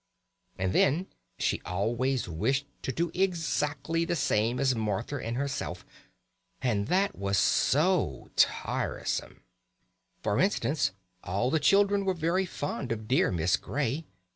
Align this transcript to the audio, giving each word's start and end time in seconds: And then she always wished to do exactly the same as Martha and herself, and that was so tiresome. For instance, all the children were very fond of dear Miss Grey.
And 0.57 0.73
then 0.73 1.05
she 1.37 1.61
always 1.63 2.27
wished 2.27 2.65
to 2.81 2.91
do 2.91 3.11
exactly 3.13 4.03
the 4.03 4.15
same 4.15 4.59
as 4.59 4.73
Martha 4.73 5.17
and 5.19 5.37
herself, 5.37 5.85
and 6.59 6.87
that 6.87 7.15
was 7.15 7.37
so 7.37 8.31
tiresome. 8.35 9.43
For 10.23 10.39
instance, 10.39 10.89
all 11.23 11.51
the 11.51 11.59
children 11.59 12.03
were 12.03 12.15
very 12.15 12.47
fond 12.47 12.91
of 12.91 13.07
dear 13.07 13.31
Miss 13.31 13.57
Grey. 13.57 14.07